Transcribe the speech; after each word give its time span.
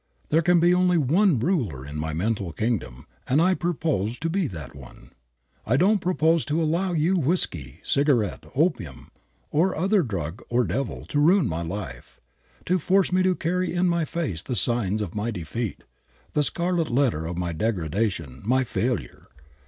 There 0.29 0.41
can 0.41 0.59
be 0.59 0.73
only 0.73 0.97
one 0.97 1.37
ruler 1.39 1.85
in 1.85 1.99
my 1.99 2.11
mental 2.11 2.51
kingdom 2.53 3.05
and 3.27 3.39
I 3.39 3.53
propose 3.53 4.17
to 4.17 4.31
be 4.31 4.47
that 4.47 4.73
one. 4.73 5.11
I 5.63 5.77
don't 5.77 5.99
propose 6.01 6.43
to 6.45 6.59
allow 6.59 6.93
you 6.93 7.17
Whiskey, 7.19 7.81
Cigarette, 7.83 8.43
Opium, 8.55 9.11
or 9.51 9.75
other 9.77 10.01
Drug 10.01 10.41
or 10.49 10.63
Devil, 10.63 11.05
to 11.05 11.19
ruin 11.19 11.47
my 11.47 11.61
life, 11.61 12.19
to 12.65 12.79
force 12.79 13.11
me 13.11 13.21
to 13.21 13.35
carry 13.35 13.75
in 13.75 13.87
my 13.87 14.03
face 14.03 14.41
the 14.41 14.55
signs 14.55 15.03
of 15.03 15.13
my 15.13 15.29
defeat, 15.29 15.83
the 16.33 16.41
scarlet 16.41 16.89
letter 16.89 17.27
of 17.27 17.37
my 17.37 17.53
degradation, 17.53 18.41
my 18.43 18.63
failure. 18.63 19.27